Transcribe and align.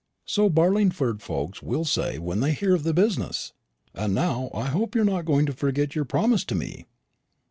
"So 0.25 0.49
Barlingford 0.49 1.21
folks 1.21 1.61
will 1.61 1.85
say 1.85 2.17
when 2.17 2.39
they 2.39 2.53
hear 2.53 2.73
of 2.73 2.81
the 2.81 2.91
business. 2.91 3.53
And 3.93 4.15
now 4.15 4.49
I 4.51 4.65
hope 4.65 4.95
you're 4.95 5.05
not 5.05 5.25
going 5.25 5.45
to 5.45 5.53
forget 5.53 5.93
your 5.93 6.05
promise 6.05 6.43
to 6.45 6.55
me." 6.55 6.87